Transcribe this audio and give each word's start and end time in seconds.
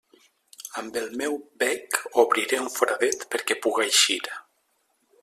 Amb 0.81 0.95
el 1.01 1.11
meu 1.19 1.35
bec 1.63 1.99
obriré 2.23 2.61
un 2.63 2.71
foradet 2.79 3.27
perquè 3.35 3.59
puga 3.67 3.87
eixir. 3.91 4.21